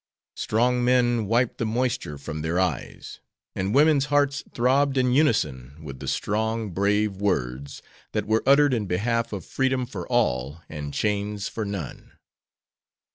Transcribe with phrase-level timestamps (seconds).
[0.35, 3.19] Strong men wiped the moisture from their eyes,
[3.55, 8.87] and women's hearts throbbed in unison with the strong, brave words that were uttered in
[8.87, 12.13] behalf of freedom for all and chains for none.